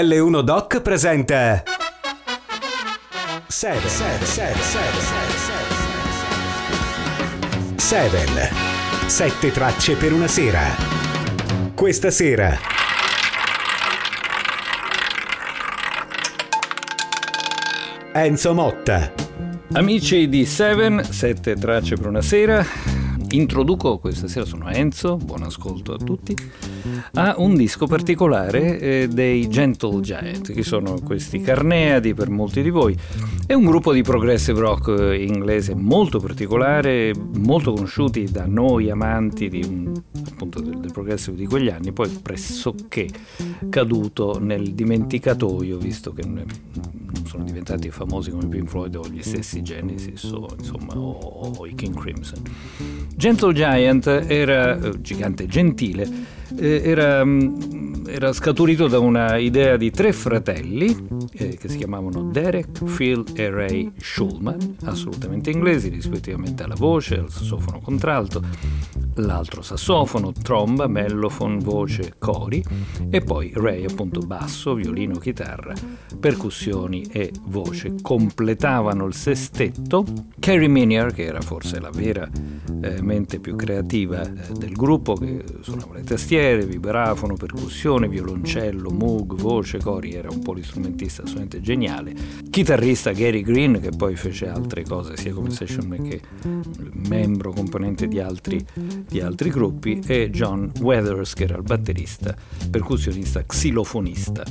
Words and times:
L1 0.00 0.40
Doc 0.40 0.80
presenta 0.80 1.62
7 3.46 3.88
7 3.88 4.24
7 4.24 4.24
7 4.24 4.58
7 7.76 8.50
7 9.06 9.50
tracce 9.50 9.96
per 9.96 10.14
una 10.14 10.28
sera. 10.28 10.62
Questa 11.74 12.10
sera 12.10 12.58
Enzo 18.14 18.54
Motta. 18.54 19.12
Amici 19.74 20.30
di 20.30 20.46
Seven, 20.46 21.04
7 21.04 21.54
tracce 21.56 21.96
per 21.96 22.06
una 22.06 22.22
sera. 22.22 22.64
Introduco 23.32 23.98
questa 23.98 24.26
sera, 24.26 24.46
sono 24.46 24.70
Enzo, 24.70 25.16
buon 25.16 25.42
ascolto 25.42 25.92
a 25.92 25.98
tutti 25.98 26.71
ha 27.14 27.34
un 27.38 27.54
disco 27.54 27.86
particolare 27.86 28.78
eh, 28.78 29.08
dei 29.08 29.48
Gentle 29.48 30.00
Giant, 30.00 30.52
che 30.52 30.62
sono 30.62 31.00
questi 31.00 31.40
carneadi 31.40 32.14
per 32.14 32.30
molti 32.30 32.62
di 32.62 32.70
voi. 32.70 32.96
È 33.46 33.52
un 33.54 33.64
gruppo 33.64 33.92
di 33.92 34.02
progressive 34.02 34.60
rock 34.60 34.88
eh, 34.88 35.22
inglese 35.22 35.74
molto 35.74 36.18
particolare, 36.18 37.12
molto 37.38 37.72
conosciuti 37.72 38.24
da 38.30 38.46
noi 38.46 38.90
amanti 38.90 39.48
di, 39.48 39.90
appunto, 40.26 40.60
del, 40.60 40.78
del 40.78 40.92
progressive 40.92 41.36
di 41.36 41.46
quegli 41.46 41.68
anni, 41.68 41.92
poi 41.92 42.08
pressoché 42.08 43.08
caduto 43.68 44.38
nel 44.40 44.72
dimenticatoio, 44.74 45.78
visto 45.78 46.12
che 46.12 46.22
non 46.24 46.44
sono 47.26 47.44
diventati 47.44 47.90
famosi 47.90 48.30
come 48.30 48.46
Pink 48.46 48.68
Floyd 48.68 48.94
o 48.96 49.06
gli 49.08 49.22
stessi 49.22 49.62
Genesis 49.62 50.24
o, 50.24 50.48
insomma, 50.58 50.96
o, 50.96 51.52
o 51.56 51.66
i 51.66 51.74
King 51.74 51.98
Crimson. 51.98 52.42
Gentle 53.14 53.52
Giant 53.52 54.06
era 54.06 54.78
eh, 54.78 55.00
gigante 55.00 55.46
gentile, 55.46 56.08
era, 56.58 57.24
mm, 57.24 58.06
era, 58.06 58.32
scaturito 58.32 58.86
da 58.88 58.98
una 58.98 59.36
idea 59.36 59.76
di 59.76 59.90
tre 59.90 60.12
fratelli 60.12 61.06
eh, 61.32 61.56
che 61.56 61.68
si 61.68 61.78
chiamavano 61.78 62.30
Derek, 62.30 62.82
Phil 62.84 63.24
e 63.34 63.50
Ray 63.50 63.92
Schulman, 63.98 64.76
assolutamente 64.84 65.50
inglesi 65.50 65.88
rispettivamente 65.88 66.62
alla 66.62 66.76
voce, 66.76 67.18
al 67.18 67.30
sassofono 67.30 67.80
contralto, 67.80 68.42
l'altro 69.14 69.62
sassofono, 69.62 70.32
tromba, 70.32 70.86
mellophone, 70.86 71.58
voce, 71.58 72.14
cori 72.18 72.62
e 73.10 73.20
poi 73.20 73.52
Ray 73.54 73.84
appunto 73.84 74.20
basso, 74.20 74.74
violino, 74.74 75.18
chitarra, 75.18 75.74
percussioni 76.18 77.02
e 77.10 77.32
voce. 77.46 77.94
Completavano 78.00 79.06
il 79.06 79.14
sestetto 79.14 80.04
Carrie 80.38 80.68
Minier, 80.68 81.12
che 81.12 81.24
era 81.24 81.40
forse 81.40 81.80
la 81.80 81.90
vera 81.90 82.28
eh, 82.80 83.02
mente 83.02 83.38
più 83.38 83.56
creativa 83.56 84.22
eh, 84.22 84.52
del 84.56 84.72
gruppo, 84.72 85.14
che 85.14 85.44
suonava 85.60 85.94
le 85.94 86.02
tastiere, 86.02 86.41
vibrafono, 86.42 87.34
percussione, 87.34 88.08
violoncello, 88.08 88.90
moog, 88.90 89.34
voce, 89.34 89.78
cori, 89.78 90.12
era 90.12 90.28
un 90.30 90.40
polistrumentista 90.40 91.22
assolutamente 91.22 91.60
geniale. 91.60 92.14
Chitarrista 92.50 93.12
Gary 93.12 93.42
Green, 93.42 93.80
che 93.80 93.90
poi 93.90 94.16
fece 94.16 94.48
altre 94.48 94.82
cose 94.82 95.16
sia 95.16 95.32
come 95.32 95.50
session 95.50 95.88
che 96.02 96.20
membro, 97.08 97.52
componente 97.52 98.08
di 98.08 98.18
altri, 98.18 98.64
di 98.74 99.20
altri 99.20 99.50
gruppi, 99.50 100.00
e 100.06 100.30
John 100.30 100.70
Weathers, 100.80 101.34
che 101.34 101.44
era 101.44 101.56
il 101.56 101.62
batterista, 101.62 102.34
percussionista, 102.70 103.44
xilofonista 103.44 104.44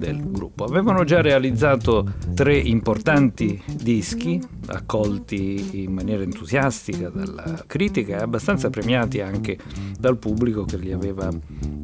del 0.00 0.30
gruppo. 0.30 0.64
Avevano 0.64 1.04
già 1.04 1.20
realizzato 1.20 2.14
tre 2.34 2.56
importanti 2.56 3.62
dischi, 3.70 4.40
accolti 4.68 5.82
in 5.82 5.92
maniera 5.92 6.22
entusiastica 6.22 7.10
dalla 7.10 7.62
critica 7.66 8.16
e 8.16 8.22
abbastanza 8.22 8.70
premiati 8.70 9.20
anche 9.20 9.58
dal 9.98 10.16
pubblico 10.16 10.64
che 10.64 10.78
li 10.78 10.90
aveva 10.90 11.28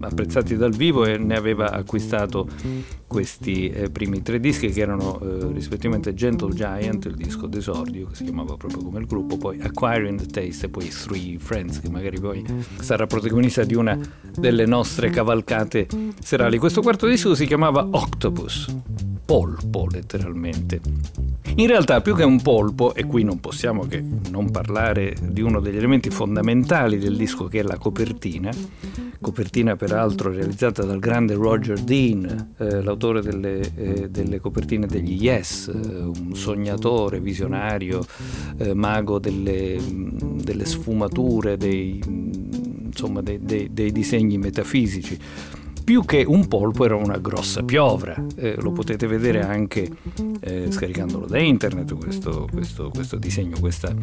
apprezzati 0.00 0.56
dal 0.56 0.74
vivo 0.74 1.04
e 1.04 1.18
ne 1.18 1.36
aveva 1.36 1.70
acquistato 1.70 2.48
questi 3.06 3.68
eh, 3.68 3.90
primi 3.90 4.22
tre 4.22 4.40
dischi 4.40 4.68
che 4.68 4.80
erano 4.80 5.20
eh, 5.20 5.52
rispettivamente 5.52 6.14
Gentle 6.14 6.54
Giant, 6.54 7.04
il 7.04 7.14
disco 7.14 7.46
d'esordio 7.46 8.08
che 8.08 8.14
si 8.14 8.24
chiamava 8.24 8.56
proprio 8.56 8.82
come 8.82 8.98
il 8.98 9.06
gruppo, 9.06 9.36
poi 9.36 9.60
Acquiring 9.60 10.18
the 10.20 10.26
Taste 10.26 10.66
e 10.66 10.68
poi 10.68 10.88
Three 10.88 11.38
Friends 11.38 11.80
che 11.80 11.88
magari 11.88 12.18
poi 12.18 12.44
sarà 12.80 13.06
protagonista 13.06 13.64
di 13.64 13.74
una 13.74 13.98
delle 14.36 14.66
nostre 14.66 15.10
cavalcate 15.10 15.86
serali. 16.20 16.58
Questo 16.58 16.82
quarto 16.82 17.06
disco 17.06 17.34
si 17.34 17.46
chiamava 17.46 17.86
Octopus, 17.90 18.74
polpo 19.24 19.86
letteralmente. 19.90 20.80
In 21.58 21.68
realtà 21.68 22.00
più 22.00 22.14
che 22.14 22.22
un 22.22 22.42
polpo, 22.42 22.94
e 22.94 23.04
qui 23.04 23.22
non 23.22 23.40
possiamo 23.40 23.86
che 23.86 24.04
non 24.30 24.50
parlare 24.50 25.14
di 25.22 25.40
uno 25.40 25.60
degli 25.60 25.76
elementi 25.76 26.10
fondamentali 26.10 26.98
del 26.98 27.16
disco 27.16 27.46
che 27.46 27.60
è 27.60 27.62
la 27.62 27.78
copertina, 27.78 28.50
copertina 29.20 29.74
peraltro 29.74 30.30
realizzata 30.30 30.84
dal 30.84 30.98
grande 30.98 31.34
Roger 31.34 31.80
Dean, 31.80 32.54
eh, 32.58 32.82
l'autore 32.96 33.20
delle, 33.20 33.60
eh, 33.76 34.10
delle, 34.10 34.40
copertine 34.40 34.86
degli 34.86 35.22
Yes, 35.22 35.68
eh, 35.68 35.76
un 35.76 36.34
sognatore, 36.34 37.20
visionario, 37.20 38.04
eh, 38.56 38.72
mago 38.72 39.18
delle, 39.18 39.78
delle 39.78 40.64
sfumature, 40.64 41.58
dei, 41.58 42.00
insomma, 42.84 43.20
dei, 43.20 43.38
dei, 43.42 43.68
dei 43.70 43.92
disegni 43.92 44.38
metafisici 44.38 45.18
più 45.86 46.04
che 46.04 46.24
un 46.26 46.48
polpo 46.48 46.84
era 46.84 46.96
una 46.96 47.18
grossa 47.18 47.62
piovra. 47.62 48.20
Eh, 48.34 48.56
lo 48.58 48.72
potete 48.72 49.06
vedere 49.06 49.42
anche 49.42 49.88
eh, 50.40 50.66
scaricandolo 50.68 51.26
da 51.26 51.38
internet 51.38 51.94
questo, 51.94 52.48
questo, 52.50 52.90
questo 52.92 53.14
disegno, 53.18 53.56
questa, 53.60 53.94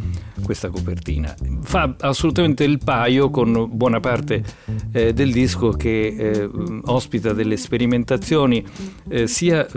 questa, 0.42 0.70
copertina. 0.70 1.36
Fa 1.64 1.94
assolutamente 2.00 2.64
il 2.64 2.78
paio 2.82 3.30
con 3.30 3.68
buona 3.70 4.00
parte 4.00 4.46
eh, 4.94 5.12
del 5.12 5.34
disco 5.34 5.72
che 5.72 6.16
eh, 6.18 6.50
ospita 6.86 7.34
delle 7.34 7.58
sperimentazioni 7.58 8.66
eh, 9.10 9.28
sia 9.28 9.68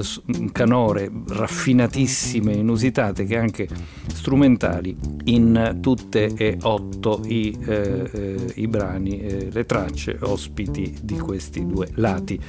canore 0.53 1.11
raffinatissime, 1.27 2.53
inusitate 2.53 3.25
che 3.25 3.37
anche 3.37 3.69
strumentali 4.15 4.97
in 5.25 5.79
tutte 5.81 6.33
e 6.37 6.57
otto 6.63 7.21
i, 7.27 7.53
eh, 7.67 8.53
i 8.55 8.69
brani, 8.69 9.51
le 9.51 9.65
tracce 9.65 10.17
ospiti 10.21 10.95
di 11.03 11.19
questi 11.19 11.67
due 11.67 11.95
lati 11.97 12.41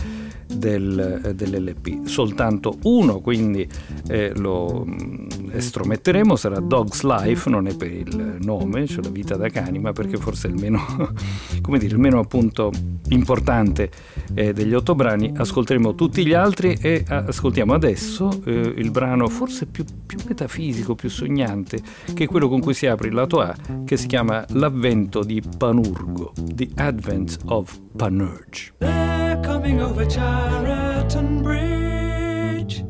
del, 0.48 1.34
dell'LP. 1.36 2.06
Soltanto 2.06 2.78
uno, 2.84 3.20
quindi 3.20 3.68
eh, 4.08 4.32
lo 4.36 4.86
mm, 4.88 5.52
estrometteremo, 5.52 6.36
sarà 6.36 6.60
Dog's 6.60 7.04
Life, 7.04 7.50
non 7.50 7.68
è 7.68 7.76
per 7.76 7.92
il 7.92 8.38
nome, 8.42 8.88
cioè 8.88 9.04
la 9.04 9.10
vita 9.10 9.36
da 9.36 9.50
cani, 9.50 9.80
ma 9.80 9.92
perché 9.92 10.18
forse 10.18 10.48
è 10.48 10.52
il 10.52 10.60
meno, 10.60 10.82
come 11.62 11.78
dire, 11.78 11.94
il 11.94 12.00
meno 12.00 12.20
appunto 12.20 12.72
importante 13.10 13.90
eh, 14.34 14.54
degli 14.54 14.74
otto 14.74 14.96
brani. 14.96 15.32
Ascolteremo 15.36 15.96
tutti 15.96 16.26
gli 16.26 16.34
altri 16.34 16.78
e 16.82 17.04
ascoltiamo 17.08 17.74
adesso 17.74 18.42
eh, 18.46 18.52
il 18.52 18.92
brano 18.92 19.28
forse 19.28 19.66
più, 19.66 19.84
più 20.06 20.18
metafisico, 20.28 20.96
più 20.96 21.10
sognante, 21.10 21.80
che 22.14 22.24
è 22.24 22.28
quello 22.28 22.48
con 22.48 22.62
cui 22.62 22.74
si 22.74 22.88
apre 22.88 23.10
il 23.10 23.14
lato 23.14 23.42
A, 23.42 23.56
che 23.86 23.98
si 23.98 24.08
chiama 24.08 24.46
L'avvento 24.50 25.24
di 25.24 25.42
Panurgo, 25.58 26.34
The 26.36 26.70
Advent 26.76 27.38
of 27.46 27.80
Panurge. 27.96 29.27
They're 29.38 29.54
coming 29.54 29.82
over 29.82 30.04
Chariton 30.04 31.44
Bridge. 31.44 32.84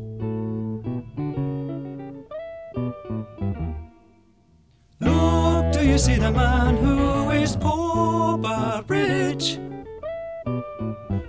Look, 5.00 5.72
do 5.72 5.86
you 5.86 5.98
see 5.98 6.16
the 6.16 6.32
man 6.32 6.76
who 6.78 7.30
is 7.30 7.54
poor 7.56 8.38
but 8.38 8.88
rich? 8.88 9.58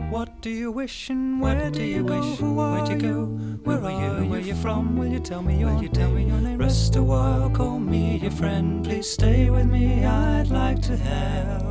What 0.10 0.42
do 0.42 0.50
you 0.50 0.72
wish 0.72 1.10
and 1.10 1.42
where 1.42 1.66
what 1.66 1.74
do 1.74 1.84
you 1.84 2.04
wish? 2.06 2.40
Where 2.40 2.86
do 2.86 2.94
you 2.94 3.00
go? 3.00 3.26
Where 3.66 3.84
are 3.84 3.92
you? 3.92 4.30
Where 4.30 4.40
you 4.40 4.56
from? 4.56 4.98
Will 4.98 5.08
you 5.08 5.20
tell 5.20 5.42
me 5.42 5.60
your 5.60 5.74
Will 5.74 5.84
you 5.84 5.90
tell 5.90 6.12
me 6.12 6.24
your 6.24 6.40
name? 6.40 6.58
Rest 6.58 6.96
a 6.96 7.04
while, 7.04 7.50
call 7.50 7.80
me 7.80 8.20
your 8.20 8.32
friend. 8.32 8.86
Please 8.86 9.10
stay 9.10 9.50
with 9.50 9.66
me. 9.66 10.06
I'd 10.06 10.48
like 10.48 10.82
to 10.84 10.96
help. 10.96 11.69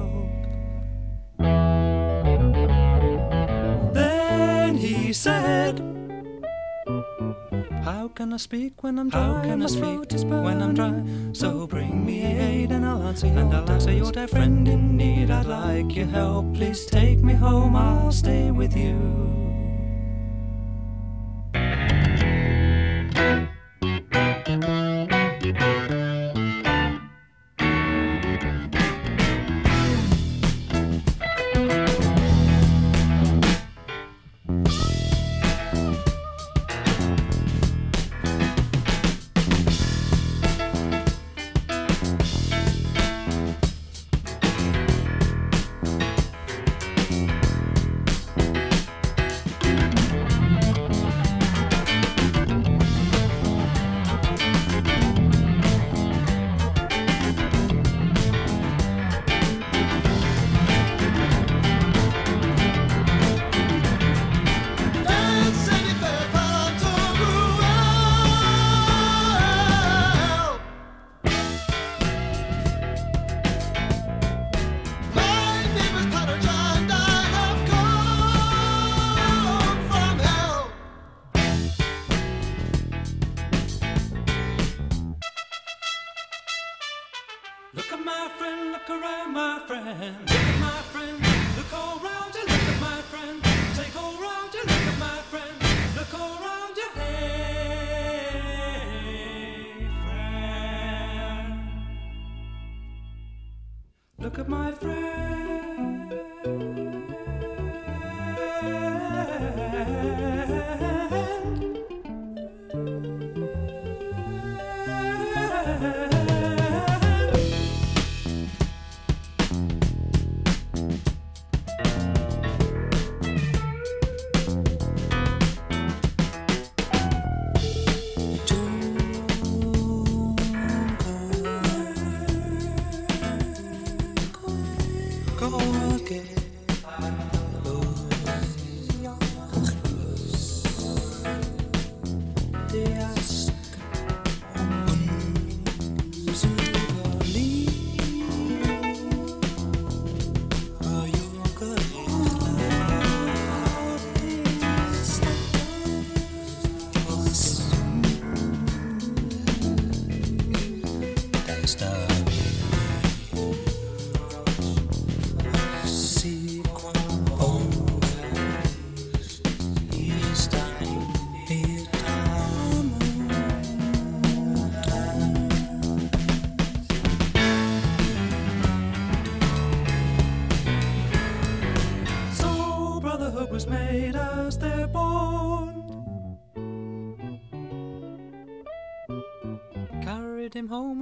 He 5.09 5.15
said. 5.15 5.81
How 7.83 8.09
can 8.15 8.35
I 8.35 8.37
speak 8.37 8.83
when 8.83 8.99
I'm 8.99 9.09
dry? 9.09 9.23
How 9.23 9.43
can 9.43 9.63
I 9.63 9.67
speak 9.67 10.13
when 10.29 10.61
I'm 10.61 10.75
dry? 10.75 11.03
So 11.33 11.67
bring 11.67 12.05
me 12.05 12.27
aid 12.27 12.73
and 12.73 12.85
I'll 12.85 13.03
answer 13.05 13.27
your, 13.27 13.39
and 13.39 13.55
I'll 13.55 13.71
answer 13.71 13.91
your 13.91 14.13
dear 14.13 14.29
friend 14.29 14.69
in 14.69 14.99
need. 14.99 15.31
I'd 15.31 15.47
like 15.47 15.97
your 15.97 16.09
help. 16.09 16.53
Please 16.53 16.85
take 16.85 17.21
me 17.21 17.33
home. 17.33 17.75
I'll 17.75 18.13
stay 18.13 18.51
with 18.51 18.77
you. 18.77 19.38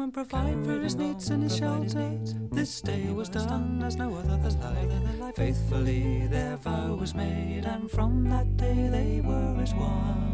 And 0.07 0.15
provide 0.15 0.65
for 0.65 0.79
his 0.79 0.95
needs 0.95 1.31
and 1.31 1.43
his 1.43 1.57
shelter. 1.57 2.17
This 2.53 2.81
day 2.81 3.11
was 3.11 3.29
done 3.29 3.83
as 3.83 3.97
no 3.97 4.15
other 4.15 4.51
life. 4.61 5.35
Faithfully 5.35 6.29
their 6.29 6.57
vow 6.59 6.95
was 6.95 7.13
made, 7.13 7.65
and 7.65 7.91
from 7.91 8.23
that 8.31 8.57
day 8.57 8.89
they 8.89 9.21
were 9.21 9.61
as 9.61 9.75
one. 9.75 10.26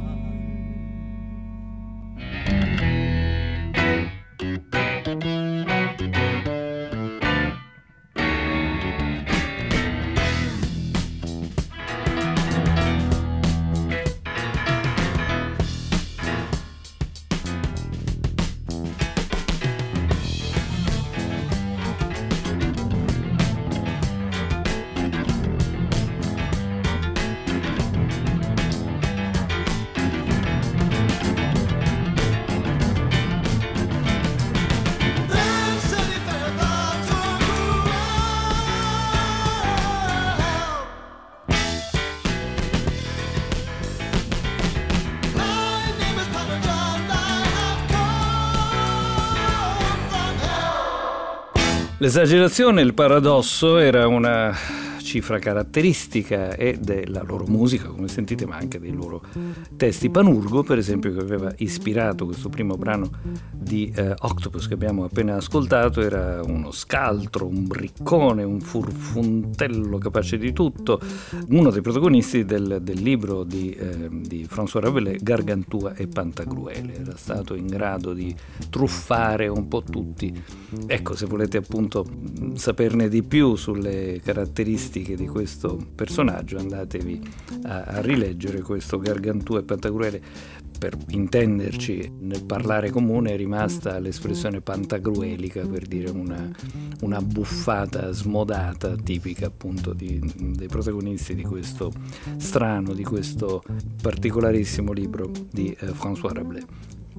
L'esagerazione, 52.02 52.82
il 52.82 52.94
paradosso 52.94 53.78
era 53.78 54.08
una 54.08 54.52
cifra 55.12 55.38
caratteristica 55.38 56.54
e 56.56 56.78
della 56.80 57.22
loro 57.22 57.44
musica, 57.46 57.88
come 57.88 58.08
sentite, 58.08 58.46
ma 58.46 58.56
anche 58.56 58.80
dei 58.80 58.92
loro 58.92 59.20
testi. 59.76 60.08
Panurgo, 60.08 60.62
per 60.62 60.78
esempio, 60.78 61.12
che 61.12 61.20
aveva 61.20 61.52
ispirato 61.58 62.24
questo 62.24 62.48
primo 62.48 62.76
brano 62.76 63.10
di 63.52 63.92
eh, 63.94 64.14
Octopus 64.16 64.68
che 64.68 64.72
abbiamo 64.72 65.04
appena 65.04 65.36
ascoltato, 65.36 66.00
era 66.00 66.40
uno 66.42 66.70
scaltro, 66.70 67.46
un 67.46 67.66
briccone, 67.66 68.42
un 68.42 68.60
furfuntello 68.60 69.98
capace 69.98 70.38
di 70.38 70.54
tutto, 70.54 70.98
uno 71.48 71.68
dei 71.68 71.82
protagonisti 71.82 72.46
del, 72.46 72.78
del 72.80 73.02
libro 73.02 73.44
di, 73.44 73.70
eh, 73.72 74.08
di 74.10 74.48
François 74.50 74.80
Rabelais, 74.80 75.22
Gargantua 75.22 75.94
e 75.94 76.06
Pantagruele. 76.06 77.00
Era 77.00 77.16
stato 77.16 77.54
in 77.54 77.66
grado 77.66 78.14
di 78.14 78.34
truffare 78.70 79.46
un 79.48 79.68
po' 79.68 79.82
tutti. 79.82 80.32
Ecco, 80.86 81.14
se 81.14 81.26
volete 81.26 81.58
appunto 81.58 82.06
saperne 82.54 83.10
di 83.10 83.22
più 83.22 83.56
sulle 83.56 84.22
caratteristiche 84.24 85.01
caratteristiche 85.02 85.16
di 85.16 85.26
questo 85.26 85.78
personaggio 85.94 86.58
andatevi 86.58 87.20
a, 87.64 87.82
a 87.82 88.00
rileggere 88.00 88.62
questo 88.62 88.98
Gargantù 88.98 89.56
e 89.56 89.62
Pantagruele 89.62 90.22
per 90.78 90.96
intenderci 91.08 92.12
nel 92.20 92.44
parlare 92.44 92.90
comune 92.90 93.32
è 93.32 93.36
rimasta 93.36 93.98
l'espressione 94.00 94.60
pantagruelica 94.60 95.64
per 95.66 95.86
dire 95.86 96.10
una, 96.10 96.50
una 97.02 97.20
buffata 97.20 98.10
smodata 98.10 98.96
tipica 98.96 99.46
appunto 99.46 99.92
di, 99.92 100.18
dei 100.56 100.66
protagonisti 100.66 101.36
di 101.36 101.44
questo 101.44 101.92
strano, 102.36 102.94
di 102.94 103.04
questo 103.04 103.62
particolarissimo 104.00 104.92
libro 104.92 105.30
di 105.50 105.76
eh, 105.78 105.86
François 105.86 106.32
Rabelais. 106.32 106.64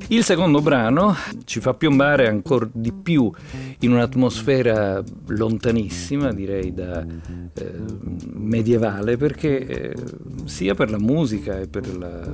Il 0.08 0.24
secondo 0.24 0.60
brano 0.60 1.16
ci 1.46 1.60
fa 1.60 1.76
piombare 1.76 2.28
ancora 2.28 2.68
di 2.72 2.92
più 2.92 3.32
in 3.80 3.92
un'atmosfera 3.92 5.04
lontanissima, 5.28 6.34
direi 6.34 6.74
da 6.74 7.06
eh, 7.54 7.74
medievale, 8.34 9.18
perché 9.18 9.66
eh, 9.66 9.96
sia 10.46 10.74
per 10.74 10.90
la 10.90 10.98
musica 10.98 11.60
e 11.60 11.68
per 11.68 11.96
la, 11.96 12.28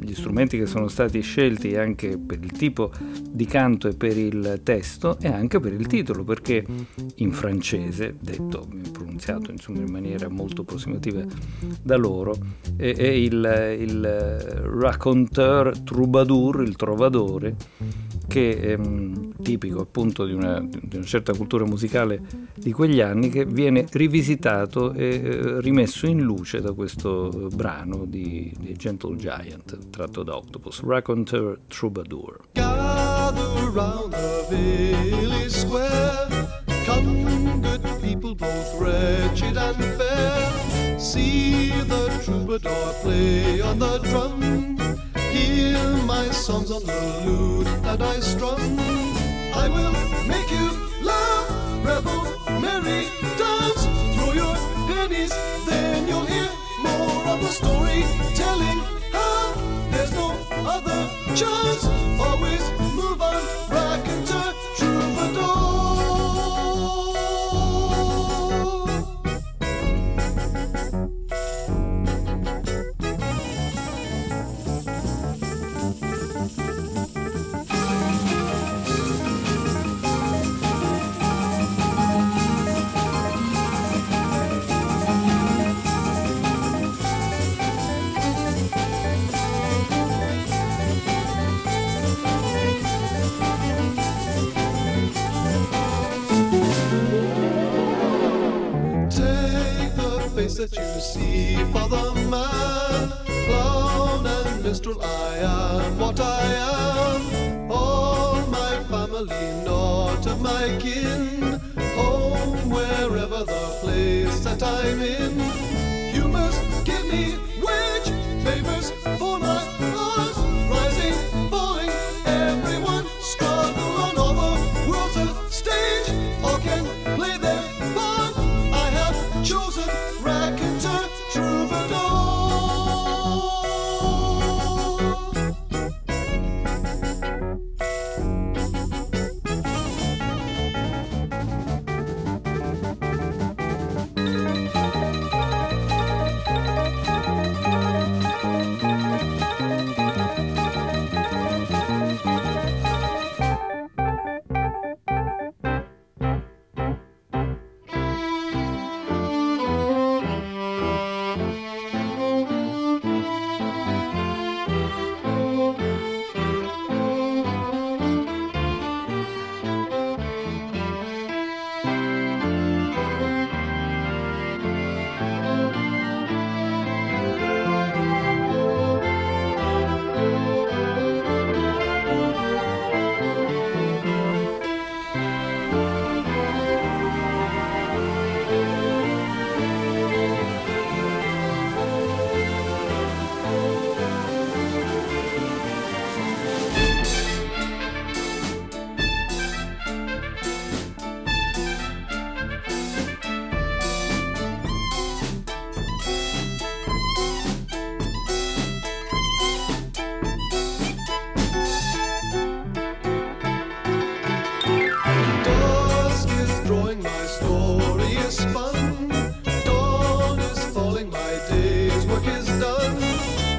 gli 0.00 0.14
strumenti 0.14 0.56
che 0.56 0.66
sono 0.66 0.86
stati 0.86 1.20
scelti, 1.20 1.76
anche 1.76 2.16
per 2.16 2.38
il 2.40 2.52
tipo 2.52 2.92
di 3.28 3.44
canto 3.44 3.88
e 3.88 3.94
per 3.94 4.16
il 4.16 4.60
testo, 4.62 5.18
e 5.20 5.28
anche 5.28 5.58
per 5.58 5.72
il 5.72 5.86
titolo, 5.86 6.22
perché 6.22 6.64
in 7.16 7.32
francese, 7.32 8.14
detto, 8.20 8.68
pronunziato 8.92 9.50
insomma, 9.50 9.80
in 9.80 9.90
maniera 9.90 10.28
molto 10.28 10.62
approssimativa 10.62 11.24
da 11.82 11.96
loro, 11.96 12.36
è, 12.76 12.94
è 12.94 13.08
il, 13.08 13.76
il 13.80 14.06
raconteur 14.06 15.76
troubadour, 15.80 16.62
il 16.62 16.76
trovadore, 16.84 17.56
che 18.28 18.60
è 18.60 18.74
um, 18.74 19.32
tipico 19.42 19.80
appunto 19.80 20.26
di 20.26 20.34
una, 20.34 20.60
di 20.60 20.96
una, 20.96 21.04
certa 21.04 21.32
cultura 21.34 21.64
musicale 21.64 22.20
di 22.54 22.72
quegli 22.72 23.00
anni, 23.00 23.30
che 23.30 23.46
viene 23.46 23.86
rivisitato 23.90 24.92
e 24.92 25.04
eh, 25.04 25.60
rimesso 25.60 26.06
in 26.06 26.20
luce 26.20 26.60
da 26.60 26.72
questo 26.72 27.48
brano 27.54 28.04
di, 28.04 28.52
di 28.58 28.74
Gentle 28.74 29.16
Giant, 29.16 29.88
tratto 29.88 30.22
da 30.22 30.36
Octopus, 30.36 30.82
Raconteur 30.82 31.58
Troubadour. 31.68 32.40
Gather 32.52 33.70
round 33.72 34.12
the 34.12 34.46
village 34.50 35.50
square, 35.50 36.28
come 36.84 37.60
good 37.62 37.82
people 38.02 38.34
both 38.34 38.78
wretched 38.78 39.56
and 39.56 39.82
fair, 39.96 40.98
see 40.98 41.70
the 41.88 42.20
troubadour 42.22 42.92
play 43.02 43.60
on 43.62 43.78
the 43.78 43.98
drum. 44.00 44.73
Hear 45.34 45.96
my 46.06 46.30
songs 46.30 46.70
on 46.70 46.84
the 46.84 47.00
lute 47.26 47.82
that 47.82 48.00
I 48.00 48.20
strum. 48.20 48.78
I 49.52 49.68
will 49.68 49.92
make 50.28 50.48
you 50.48 50.68
laugh, 51.02 51.48
revel, 51.84 52.22
merry, 52.60 53.08
dance. 53.36 53.82
Throw 54.14 54.30
your 54.32 54.54
pennies, 54.86 55.34
then 55.66 56.06
you'll 56.06 56.24
hear 56.26 56.48
more 56.84 57.26
of 57.32 57.40
the 57.40 57.48
story 57.48 58.04
telling 58.36 58.78
how 59.10 59.54
there's 59.90 60.12
no 60.12 60.38
other 60.74 61.00
chance. 61.34 61.84
Always 62.20 62.73
I 105.06 105.53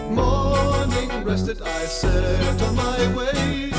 Morning 0.10 1.24
rested, 1.24 1.62
I 1.62 1.86
set 1.86 2.62
on 2.62 2.76
my 2.76 3.16
way. 3.16 3.75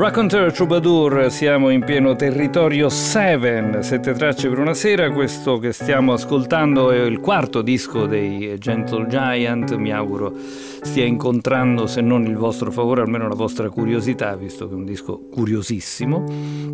Raconteur 0.00 0.50
Troubadour, 0.50 1.30
siamo 1.30 1.68
in 1.68 1.84
pieno 1.84 2.16
territorio 2.16 2.88
7, 2.88 3.82
sette 3.82 4.14
tracce 4.14 4.48
per 4.48 4.58
una 4.58 4.72
sera, 4.72 5.10
questo 5.10 5.58
che 5.58 5.74
stiamo 5.74 6.14
ascoltando 6.14 6.90
è 6.90 7.00
il 7.00 7.20
quarto 7.20 7.60
disco 7.60 8.06
dei 8.06 8.56
Gentle 8.58 9.06
Giant, 9.08 9.76
mi 9.76 9.92
auguro 9.92 10.32
stia 10.38 11.04
incontrando 11.04 11.86
se 11.86 12.00
non 12.00 12.24
il 12.24 12.36
vostro 12.36 12.70
favore 12.70 13.02
almeno 13.02 13.28
la 13.28 13.34
vostra 13.34 13.68
curiosità, 13.68 14.34
visto 14.36 14.66
che 14.66 14.72
è 14.72 14.76
un 14.76 14.86
disco 14.86 15.18
curiosissimo, 15.30 16.24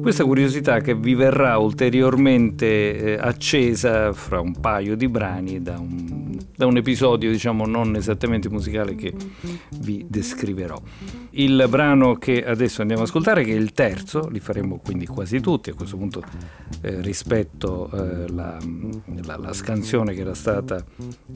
questa 0.00 0.22
curiosità 0.22 0.78
che 0.78 0.94
vi 0.94 1.14
verrà 1.14 1.58
ulteriormente 1.58 2.96
eh, 2.96 3.18
accesa 3.20 4.12
fra 4.12 4.38
un 4.38 4.60
paio 4.60 4.94
di 4.94 5.08
brani 5.08 5.60
da 5.60 5.76
un, 5.80 6.25
da 6.54 6.66
un 6.66 6.76
episodio 6.76 7.30
diciamo 7.30 7.66
non 7.66 7.96
esattamente 7.96 8.48
musicale 8.48 8.94
che 8.94 9.14
vi 9.80 10.04
descriverò. 10.08 10.80
Il 11.30 11.66
brano 11.68 12.14
che 12.14 12.44
adesso 12.44 12.80
andiamo 12.80 13.02
ad 13.02 13.08
ascoltare, 13.08 13.44
che 13.44 13.52
è 13.52 13.56
il 13.56 13.72
terzo, 13.72 14.28
li 14.28 14.40
faremo 14.40 14.78
quindi 14.78 15.06
quasi 15.06 15.40
tutti 15.40 15.70
a 15.70 15.74
questo 15.74 15.96
punto 15.96 16.22
eh, 16.82 17.00
rispetto 17.00 17.90
eh, 17.92 18.28
la, 18.30 18.58
la, 19.22 19.36
la 19.36 19.52
scansione 19.52 20.14
che 20.14 20.20
era 20.20 20.34
stata 20.34 20.84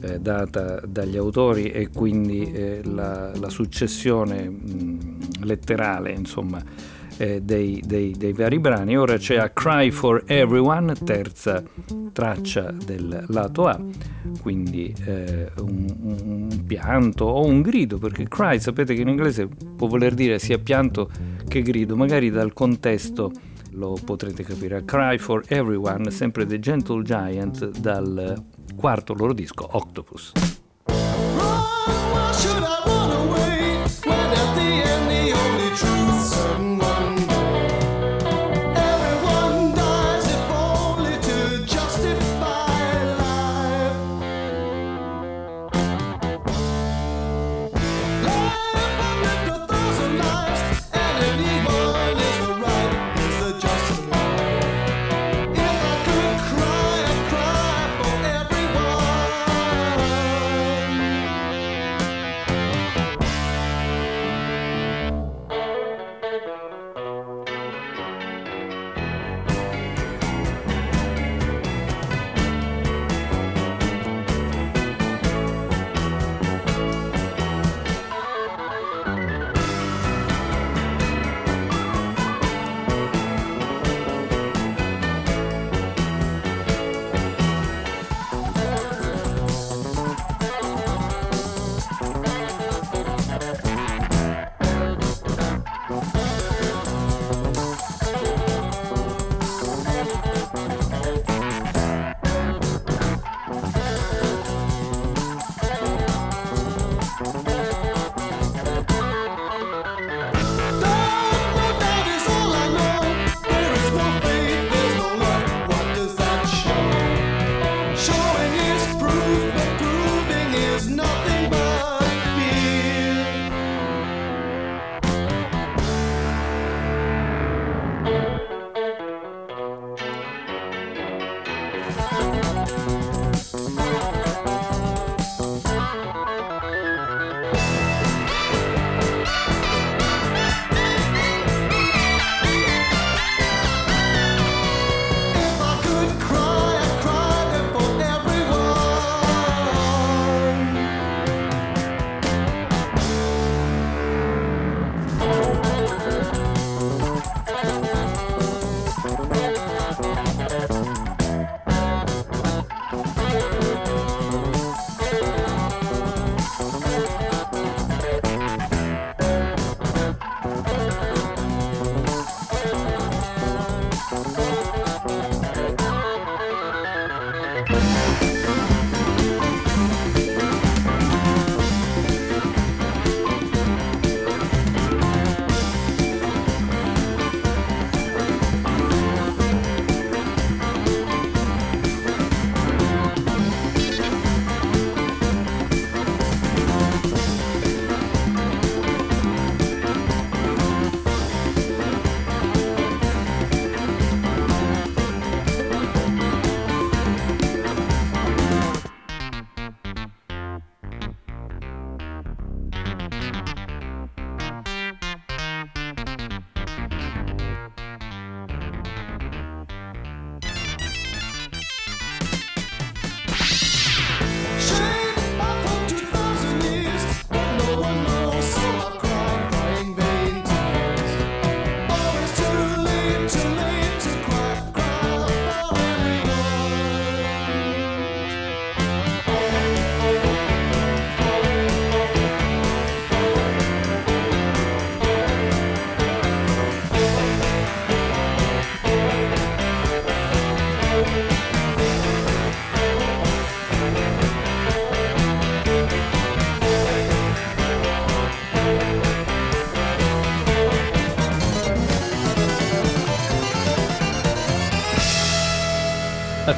eh, 0.01 0.19
data 0.19 0.81
dagli 0.85 1.17
autori 1.17 1.71
e 1.71 1.89
quindi 1.89 2.51
eh, 2.51 2.81
la, 2.83 3.31
la 3.35 3.49
successione 3.49 4.49
mh, 4.49 5.43
letterale, 5.43 6.11
insomma, 6.11 6.63
eh, 7.21 7.39
dei, 7.39 7.83
dei, 7.85 8.15
dei, 8.17 8.33
vari 8.33 8.59
brani. 8.59 8.97
Ora 8.97 9.17
c'è 9.17 9.37
A 9.37 9.49
Cry 9.49 9.91
for 9.91 10.23
Everyone, 10.25 10.95
terza 10.95 11.63
traccia 12.11 12.71
del 12.71 13.25
lato 13.27 13.67
A, 13.67 13.79
quindi 14.41 14.93
eh, 15.05 15.51
un, 15.59 16.49
un, 16.49 16.63
pianto 16.65 17.25
o 17.25 17.45
un 17.45 17.61
grido, 17.61 17.99
perché 17.99 18.27
cry 18.27 18.59
sapete 18.59 18.95
che 18.95 19.01
in 19.01 19.07
inglese 19.07 19.47
può 19.47 19.87
voler 19.87 20.15
dire 20.15 20.39
sia 20.39 20.57
pianto 20.57 21.11
che 21.47 21.61
grido, 21.61 21.95
magari 21.95 22.31
dal 22.31 22.53
contesto 22.53 23.31
lo 23.73 23.95
potrete 24.03 24.43
capire. 24.43 24.77
A 24.77 24.83
Cry 24.83 25.19
for 25.19 25.43
Everyone, 25.47 26.09
sempre 26.09 26.47
The 26.47 26.57
Gentle 26.57 27.03
Giant 27.03 27.69
dal 27.79 28.43
quarto 28.75 29.13
loro 29.13 29.33
disco, 29.33 29.67
Octopus. 29.69 30.31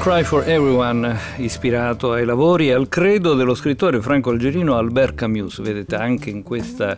Cry 0.03 0.25
for 0.25 0.45
Everyone, 0.45 1.17
ispirato 1.37 2.11
ai 2.11 2.25
lavori 2.25 2.67
e 2.67 2.73
al 2.73 2.89
credo 2.89 3.35
dello 3.35 3.55
scrittore 3.55 4.01
franco-algerino 4.01 4.75
Albert 4.75 5.15
Camus. 5.15 5.61
Vedete, 5.61 5.95
anche 5.95 6.29
in 6.29 6.43
questa 6.43 6.97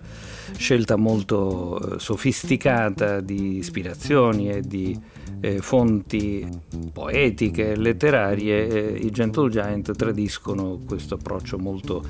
scelta 0.57 0.95
molto 0.95 1.95
eh, 1.95 1.99
sofisticata 1.99 3.21
di 3.21 3.57
ispirazioni 3.57 4.49
e 4.49 4.61
di 4.61 4.99
eh, 5.45 5.59
fonti 5.59 6.47
poetiche 6.91 7.71
e 7.71 7.75
letterarie, 7.75 8.67
eh, 8.67 8.97
i 8.97 9.11
Gentle 9.11 9.49
Giant 9.49 9.95
tradiscono 9.95 10.79
questo 10.85 11.15
approccio 11.15 11.57
molto 11.57 12.03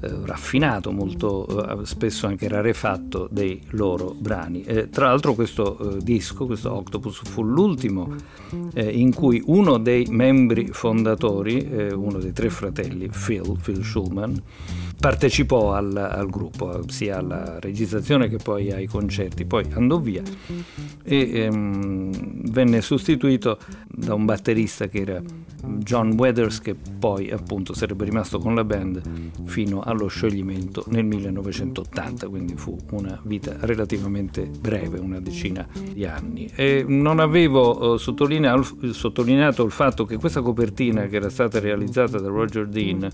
eh, 0.00 0.08
raffinato, 0.24 0.92
molto 0.92 1.80
eh, 1.82 1.86
spesso 1.86 2.26
anche 2.26 2.46
rarefatto 2.48 3.28
dei 3.30 3.60
loro 3.70 4.14
brani. 4.16 4.62
Eh, 4.64 4.90
tra 4.90 5.06
l'altro 5.06 5.34
questo 5.34 5.96
disco, 6.00 6.46
questo 6.46 6.72
Octopus, 6.72 7.22
fu 7.24 7.42
l'ultimo 7.42 8.14
in 8.74 9.12
cui 9.12 9.42
uno 9.46 9.78
dei 9.78 10.06
membri 10.08 10.68
fondatori, 10.68 11.90
uno 11.92 12.18
dei 12.18 12.32
tre 12.32 12.48
fratelli, 12.48 13.08
Phil, 13.08 13.58
Phil 13.62 13.84
Schulman, 13.84 14.40
partecipò 14.98 15.72
al, 15.74 15.96
al, 15.96 16.28
gruppo, 16.28 16.82
sia 16.88 17.18
alla 17.18 17.58
registrazione 17.60 18.28
che 18.28 18.38
poi 18.38 18.72
ai 18.72 18.86
concerti, 18.86 19.44
poi 19.44 19.64
andò 19.72 19.98
via 19.98 20.22
e 21.04 21.30
ehm, 21.32 22.50
venne 22.50 22.80
sostituito 22.80 23.58
da 23.86 24.14
un 24.14 24.24
batterista 24.24 24.88
che 24.88 25.00
era 25.00 25.22
John 25.78 26.12
Weathers 26.12 26.60
che 26.60 26.74
poi 26.74 27.30
appunto 27.30 27.74
sarebbe 27.74 28.04
rimasto 28.04 28.38
con 28.38 28.54
la 28.54 28.64
band 28.64 29.00
fino 29.44 29.80
allo 29.80 30.06
scioglimento 30.06 30.84
nel 30.88 31.04
1980, 31.04 32.28
quindi 32.28 32.54
fu 32.56 32.76
una 32.90 33.18
vita 33.24 33.56
relativamente 33.60 34.42
breve, 34.42 34.98
una 34.98 35.20
decina 35.20 35.66
di 35.92 36.04
anni. 36.04 36.50
E 36.54 36.84
non 36.86 37.18
avevo 37.18 37.94
eh, 37.94 37.98
sottolineato, 37.98 38.92
sottolineato 38.92 39.64
il 39.64 39.72
fatto 39.72 40.04
che 40.04 40.16
questa 40.16 40.42
copertina 40.42 41.06
che 41.06 41.16
era 41.16 41.28
stata 41.28 41.58
realizzata 41.58 42.18
da 42.18 42.28
Roger 42.28 42.66
Dean 42.66 43.08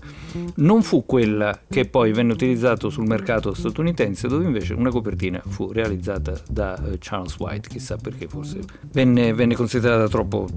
non 0.55 0.83
fu 0.83 1.05
quella 1.05 1.59
che 1.75 1.83
poi 1.83 2.13
venne 2.13 2.31
utilizzato 2.31 2.89
sul 2.89 3.05
mercato 3.05 3.53
statunitense, 3.53 4.29
dove 4.29 4.45
invece 4.45 4.73
una 4.75 4.89
copertina 4.89 5.43
fu 5.45 5.73
realizzata 5.73 6.39
da 6.49 6.81
uh, 6.81 6.95
Charles 6.99 7.37
White, 7.37 7.67
chissà 7.67 7.97
perché 7.97 8.29
forse 8.29 8.61
venne, 8.93 9.33
venne 9.33 9.55
considerata 9.55 10.07
troppo, 10.07 10.47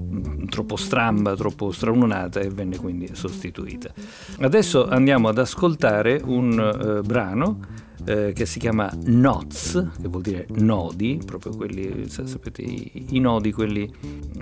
troppo 0.47 0.77
stramba, 0.77 1.35
troppo 1.35 1.73
stralunata 1.73 2.39
e 2.39 2.47
venne 2.49 2.77
quindi 2.77 3.09
sostituita. 3.11 3.91
Adesso 4.39 4.87
andiamo 4.87 5.27
ad 5.27 5.37
ascoltare 5.39 6.21
un 6.23 7.01
uh, 7.01 7.05
brano 7.05 7.59
eh, 8.05 8.31
che 8.33 8.45
si 8.45 8.57
chiama 8.57 8.89
NOTS, 9.03 9.89
che 10.01 10.07
vuol 10.07 10.21
dire 10.21 10.47
nodi, 10.51 11.19
proprio 11.25 11.53
quelli, 11.53 12.07
sapete, 12.07 12.61
i, 12.61 13.07
i 13.09 13.19
nodi, 13.19 13.51
quelli 13.51 13.91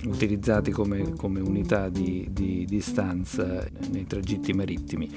utilizzati 0.04 0.70
come, 0.70 1.14
come 1.16 1.40
unità 1.40 1.88
di, 1.88 2.28
di 2.30 2.64
distanza 2.68 3.66
nei 3.90 4.06
tragitti 4.06 4.52
marittimi. 4.52 5.10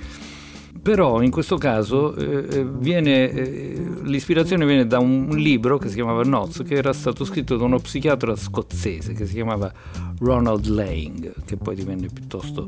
Però 0.81 1.21
in 1.21 1.31
questo 1.31 1.57
caso 1.57 2.15
eh, 2.15 2.47
eh, 2.49 2.65
viene, 2.65 3.29
eh, 3.29 3.85
l'ispirazione 4.03 4.65
viene 4.65 4.87
da 4.87 4.99
un 4.99 5.29
libro 5.29 5.77
che 5.77 5.89
si 5.89 5.95
chiamava 5.95 6.23
Notes, 6.23 6.63
che 6.67 6.75
era 6.75 6.93
stato 6.93 7.23
scritto 7.23 7.57
da 7.57 7.65
uno 7.65 7.79
psichiatra 7.79 8.35
scozzese 8.35 9.13
che 9.13 9.25
si 9.25 9.33
chiamava 9.33 9.71
Ronald 10.19 10.65
Lang, 10.65 11.33
che 11.45 11.57
poi 11.57 11.75
divenne 11.75 12.07
piuttosto 12.07 12.67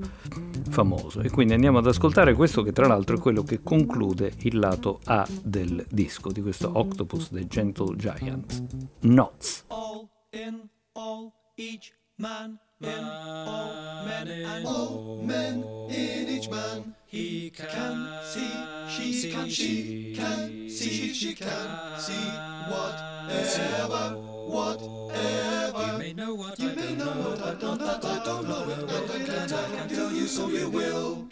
famoso. 0.69 1.21
E 1.21 1.29
quindi 1.29 1.53
andiamo 1.53 1.79
ad 1.79 1.87
ascoltare 1.87 2.33
questo 2.33 2.61
che 2.61 2.71
tra 2.71 2.87
l'altro 2.87 3.17
è 3.17 3.19
quello 3.19 3.43
che 3.43 3.61
conclude 3.63 4.33
il 4.41 4.59
lato 4.59 4.99
A 5.05 5.27
del 5.41 5.85
disco 5.89 6.31
di 6.31 6.41
questo 6.41 6.69
Octopus 6.73 7.29
The 7.29 7.47
Gentle 7.47 7.95
Giant. 7.95 8.63
Notes. 9.01 9.65
All 9.67 10.09
in 10.31 10.69
all, 10.93 11.31
each 11.55 11.93
man 12.17 12.59
in 12.83 13.03
all 13.03 14.05
men 14.05 14.27
and 14.27 14.65
all 14.65 15.19
men 15.23 15.63
in 15.89 16.29
each 16.29 16.49
man. 16.49 16.95
He 17.05 17.51
can, 17.51 17.67
can 17.69 18.19
see, 18.23 18.51
she 18.89 19.31
can 19.31 19.49
see, 19.49 20.15
can, 20.15 20.69
she 20.69 20.69
can 20.69 20.69
see, 20.69 21.13
she 21.13 21.35
can 21.35 21.99
see 21.99 22.29
whatever, 22.69 24.17
whatever. 24.47 25.91
You 25.91 25.97
may 25.99 26.13
know 26.13 26.33
what 26.33 26.59
you 26.59 26.71
I 26.71 26.75
may 26.75 26.95
know 26.95 27.05
what 27.05 27.41
I 27.41 27.53
don't, 27.53 27.79
that 27.79 28.03
I 28.03 28.23
don't 28.25 28.47
know 28.47 28.69
it, 28.69 28.87
but 28.87 29.11
I 29.11 29.19
can, 29.19 29.53
I 29.53 29.77
can 29.77 29.89
tell 29.89 30.11
you 30.11 30.27
so 30.27 30.49
you 30.49 30.69
will. 30.69 31.27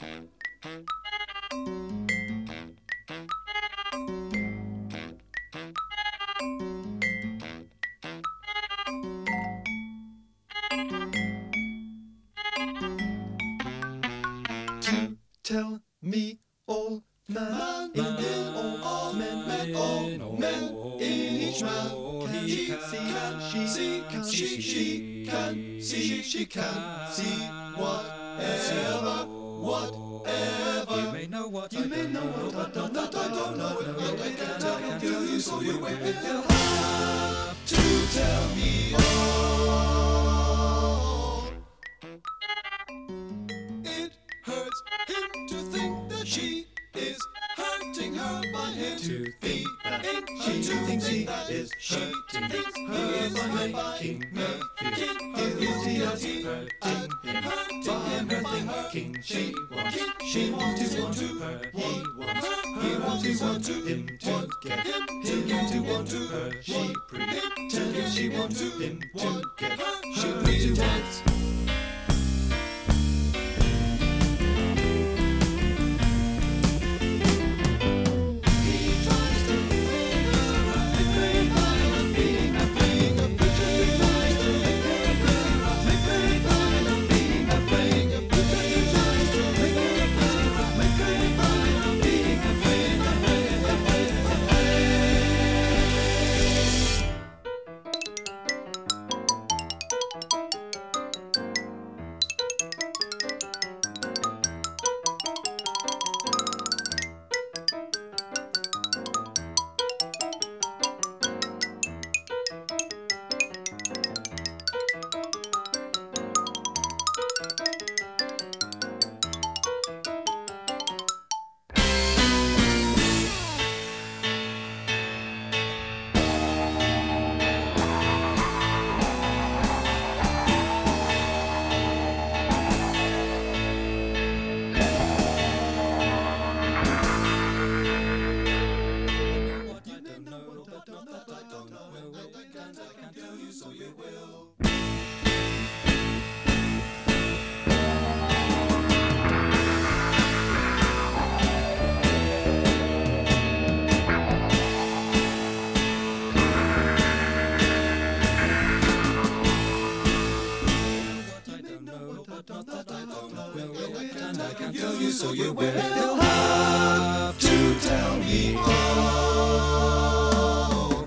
I 162.74 162.84
don't 162.84 163.10
know 163.34 163.52
it, 164.00 164.16
and 164.16 164.42
I 164.42 164.54
can 164.54 164.74
tell 164.74 164.96
you 164.96 165.12
so 165.12 165.34
you 165.34 165.52
will 165.52 166.16
have 166.16 167.38
to 167.38 167.80
tell 167.82 168.16
me 168.18 168.56
all. 168.56 168.66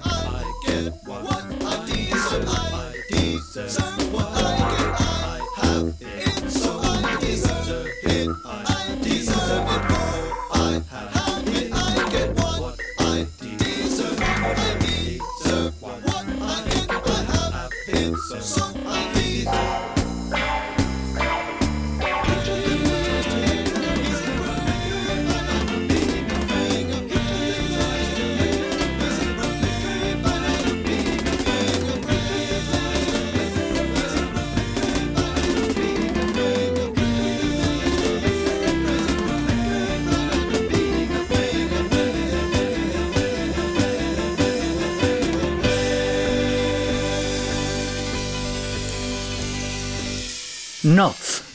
I 0.05 0.45
get 0.67 0.93
what 1.07 1.25
I 1.27 1.45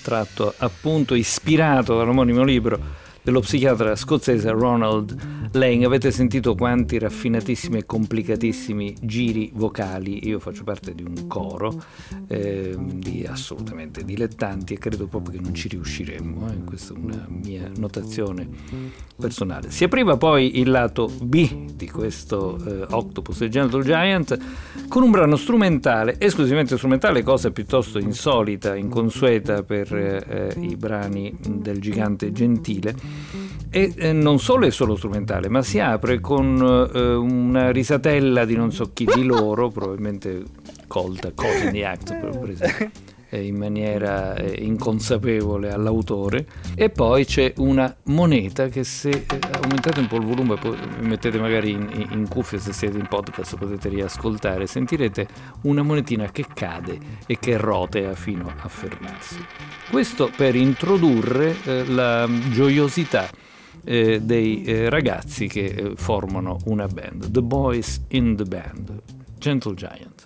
tratto 0.10 0.56
appunto 0.58 1.14
ispirato 1.14 1.96
dall'omonimo 1.96 2.44
libro 2.44 2.80
dello 3.22 3.42
psichiatra 3.42 3.96
scozzese 3.96 4.50
Ronald 4.50 5.16
Lane. 5.54 5.86
Avete 5.86 6.12
sentito 6.12 6.56
quanti 6.56 7.00
raffinatissimi 7.00 7.80
e 7.80 7.86
complicatissimi 7.86 8.96
giri 9.02 9.52
vocali. 9.54 10.28
Io 10.28 10.40
faccio 10.40 10.64
parte 10.64 10.94
di 10.94 11.04
un 11.04 11.28
coro 11.28 11.84
eh, 12.28 12.76
di 12.78 13.26
assolutamente 13.26 14.04
dilettanti 14.04 14.74
e 14.74 14.78
credo 14.78 15.08
proprio 15.08 15.38
che 15.38 15.44
non 15.44 15.54
ci 15.54 15.68
riusciremmo. 15.68 16.52
Eh? 16.52 16.64
Questa 16.64 16.94
è 16.94 16.98
una 16.98 17.26
mia 17.30 17.70
notazione 17.78 18.48
personale. 19.16 19.72
Si 19.72 19.84
apriva 19.84 20.18
poi 20.18 20.60
il 20.60 20.70
lato 20.70 21.12
B 21.22 21.74
di 21.74 21.90
questo 21.90 22.58
eh, 22.64 22.86
Octopus 22.90 23.42
e 23.42 23.50
Gentle 23.50 23.84
Giant 23.84 24.38
con 24.88 25.04
un 25.04 25.12
brano 25.12 25.36
strumentale, 25.36 26.20
esclusivamente 26.20 26.78
strumentale, 26.78 27.24
cosa 27.24 27.52
piuttosto 27.52 28.00
insolita, 28.00 28.76
inconsueta 28.76 29.64
per 29.64 29.94
eh, 29.94 30.54
i 30.60 30.76
brani 30.76 31.36
del 31.40 31.80
gigante 31.80 32.32
gentile. 32.32 32.96
E 33.72 33.94
eh, 33.96 34.14
non 34.14 34.40
solo 34.40 34.66
è 34.66 34.72
solo 34.72 34.96
strumentale, 34.96 35.39
ma 35.48 35.62
si 35.62 35.80
apre 35.80 36.20
con 36.20 36.90
eh, 36.94 37.14
una 37.14 37.72
risatella 37.72 38.44
di 38.44 38.56
non 38.56 38.72
so 38.72 38.92
chi 38.92 39.06
di 39.06 39.24
loro, 39.24 39.70
probabilmente 39.70 40.44
colta, 40.88 41.32
in 41.64 41.72
the 41.72 41.86
act, 41.86 42.14
per 42.16 42.50
esempio 42.50 42.92
in 43.38 43.56
maniera 43.56 44.36
inconsapevole 44.40 45.72
all'autore. 45.72 46.46
E 46.76 46.90
poi 46.90 47.26
c'è 47.26 47.54
una 47.58 47.94
moneta 48.06 48.68
che 48.68 48.84
se 48.84 49.26
aumentate 49.62 50.00
un 50.00 50.08
po' 50.08 50.18
il 50.18 50.26
volume 50.26 50.56
poi 50.56 50.78
mettete 51.02 51.38
magari 51.40 51.72
in, 51.72 52.08
in 52.12 52.28
cuffia 52.28 52.60
se 52.60 52.74
siete 52.74 52.98
in 52.98 53.08
podcast 53.08 53.58
potete 53.58 53.90
riascoltare 53.90 54.66
sentirete 54.66 55.28
una 55.64 55.82
monetina 55.82 56.32
che 56.32 56.46
cade 56.52 56.98
e 57.26 57.38
che 57.40 57.58
rotea 57.58 58.16
fino 58.16 58.52
a 58.62 58.68
fermarsi. 58.68 59.38
Questo 59.90 60.32
per 60.36 60.56
introdurre 60.56 61.56
eh, 61.64 61.86
la 61.86 62.28
gioiosità 62.52 63.30
eh, 63.84 64.22
dei 64.22 64.64
eh, 64.64 64.90
ragazzi 64.90 65.48
che 65.48 65.66
eh, 65.66 65.92
formano 65.96 66.60
una 66.66 66.88
band 66.88 67.32
The 67.32 67.42
Boys 67.42 68.02
in 68.10 68.36
the 68.36 68.44
Band 68.46 69.02
Gentle 69.38 69.74
Giant 69.74 70.19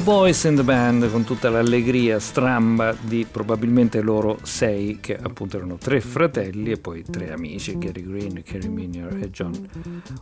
The 0.00 0.06
Boys 0.06 0.44
in 0.44 0.56
the 0.56 0.62
Band 0.62 1.10
con 1.10 1.24
tutta 1.24 1.50
l'allegria 1.50 2.18
stramba 2.18 2.96
di 2.98 3.26
probabilmente 3.30 4.00
loro 4.00 4.38
sei 4.44 4.96
che 4.98 5.14
appunto 5.14 5.58
erano 5.58 5.76
tre 5.76 6.00
fratelli 6.00 6.70
e 6.70 6.78
poi 6.78 7.04
tre 7.04 7.30
amici 7.30 7.76
Gary 7.76 8.02
Green, 8.02 8.42
Kerry 8.42 8.68
Minier 8.68 9.18
e 9.20 9.30
John 9.30 9.52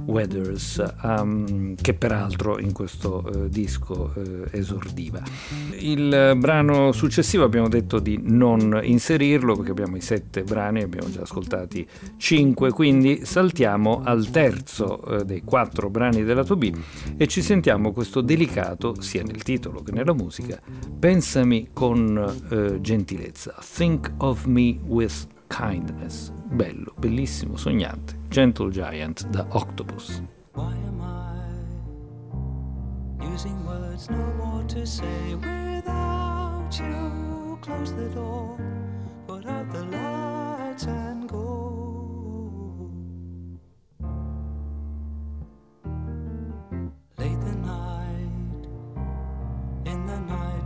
Weathers 0.05 0.83
um, 1.05 1.77
che 1.77 1.95
peraltro 1.95 2.59
in 2.59 2.73
questo 2.73 3.25
uh, 3.25 3.49
disco 3.49 4.12
uh, 4.17 4.47
esordiva. 4.51 5.23
Il 5.79 6.35
brano 6.37 6.91
successivo 6.91 7.45
abbiamo 7.45 7.69
detto 7.69 8.01
di 8.01 8.19
non 8.21 8.81
inserirlo 8.83 9.55
perché 9.55 9.71
abbiamo 9.71 9.95
i 9.95 10.01
sette 10.01 10.43
brani 10.43 10.83
abbiamo 10.83 11.09
già 11.09 11.21
ascoltati 11.21 11.87
cinque 12.17 12.73
quindi 12.73 13.21
saltiamo 13.25 14.01
al 14.03 14.29
terzo 14.31 15.01
uh, 15.05 15.23
dei 15.23 15.43
quattro 15.45 15.88
brani 15.88 16.25
della 16.25 16.43
2B 16.43 16.77
e 17.17 17.29
ci 17.29 17.43
sentiamo 17.43 17.93
questo 17.93 18.23
delicato 18.23 19.01
sia 19.01 19.23
nel 19.23 19.45
titolo 19.45 19.67
che 19.83 19.92
nella 19.92 20.12
musica, 20.14 20.61
Pensami 20.98 21.68
con 21.72 22.16
eh, 22.50 22.81
gentilezza, 22.81 23.54
Think 23.61 24.11
of 24.18 24.44
me 24.46 24.78
with 24.85 25.26
kindness. 25.48 26.33
Bello, 26.50 26.92
bellissimo, 26.96 27.57
sognante. 27.57 28.16
Gentle 28.28 28.70
Giant 28.70 29.26
da 29.28 29.46
Octopus. 29.50 30.22
Why 30.54 30.72
am 30.87 31.00
I 33.20 33.24
using 33.33 33.57
words 33.66 34.09
no 34.09 34.33
more 34.37 34.64
to 34.66 34.85
say 34.87 35.35
without 35.35 36.78
you? 36.78 37.59
Close 37.61 37.92
the 37.94 38.09
door, 38.14 38.57
put 39.26 39.44
out 39.46 39.70
the 39.72 39.85
lights 39.85 40.87
and 40.87 41.17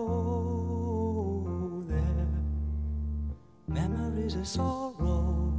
there. 1.88 2.29
Memories 3.68 4.35
of 4.35 4.46
sorrow 4.46 5.53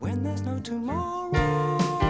when 0.00 0.22
there's 0.22 0.42
no 0.42 0.58
tomorrow. 0.60 2.01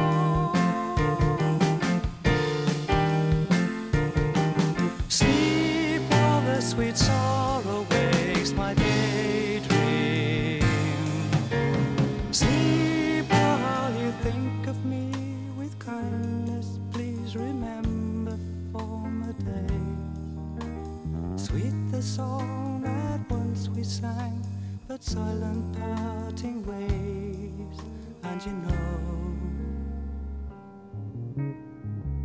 Song 22.03 22.83
that 22.83 23.21
once 23.31 23.69
we 23.69 23.85
sang, 23.85 24.45
but 24.88 25.05
silent 25.05 25.79
parting 25.79 26.67
ways, 26.67 27.79
and 28.25 28.45
you 28.45 28.53
know, 28.53 28.99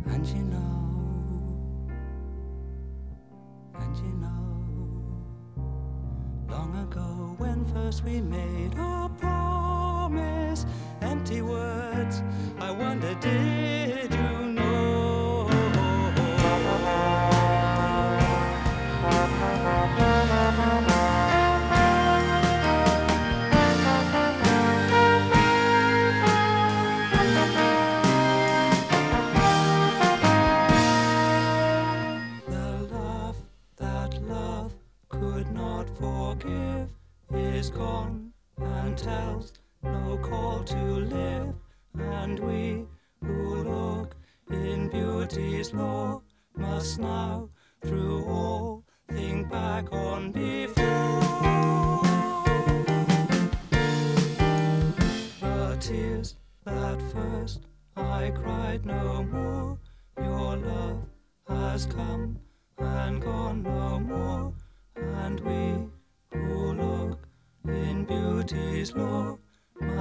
and 0.06 0.26
you 0.26 0.42
know, 0.42 0.80
and 3.76 3.96
you 3.98 4.12
know, 4.18 4.56
long 6.50 6.76
ago 6.82 7.36
when 7.38 7.64
first 7.66 8.02
we 8.04 8.20
made 8.20 8.76
our 8.76 9.08
promise, 9.10 10.66
empty 11.02 11.40
words, 11.40 12.24
I 12.58 12.72
wonder 12.72 13.14
did 13.20 14.12
you 14.12 14.37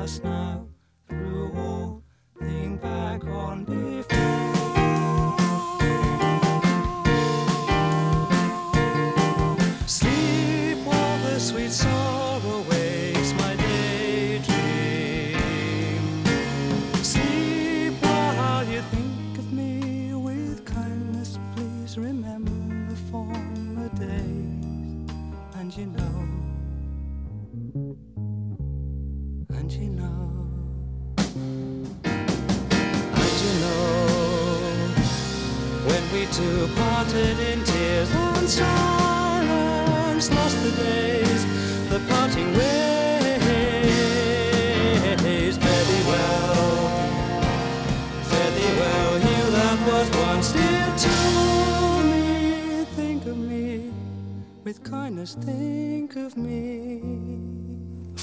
us 0.08 0.24
now. 0.24 0.77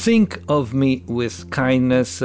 Think 0.04 0.42
of 0.50 0.74
Me 0.74 1.02
with 1.06 1.48
Kindness 1.48 2.22